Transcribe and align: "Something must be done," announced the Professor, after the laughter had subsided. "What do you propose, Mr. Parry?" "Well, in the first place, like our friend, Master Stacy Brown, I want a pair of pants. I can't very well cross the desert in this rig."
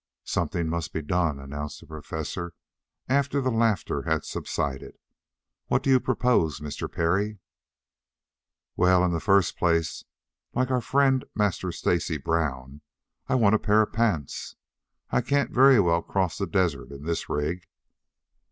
"Something 0.25 0.67
must 0.67 0.93
be 0.93 1.03
done," 1.03 1.37
announced 1.37 1.79
the 1.79 1.85
Professor, 1.85 2.55
after 3.07 3.39
the 3.39 3.51
laughter 3.51 4.01
had 4.01 4.25
subsided. 4.25 4.97
"What 5.67 5.83
do 5.83 5.91
you 5.91 5.99
propose, 5.99 6.59
Mr. 6.59 6.91
Parry?" 6.91 7.37
"Well, 8.75 9.03
in 9.05 9.11
the 9.11 9.19
first 9.19 9.55
place, 9.57 10.03
like 10.55 10.71
our 10.71 10.81
friend, 10.81 11.25
Master 11.35 11.71
Stacy 11.71 12.17
Brown, 12.17 12.81
I 13.29 13.35
want 13.35 13.53
a 13.53 13.59
pair 13.59 13.83
of 13.83 13.93
pants. 13.93 14.55
I 15.11 15.21
can't 15.21 15.51
very 15.51 15.79
well 15.79 16.01
cross 16.01 16.35
the 16.39 16.47
desert 16.47 16.89
in 16.89 17.03
this 17.03 17.29
rig." 17.29 17.67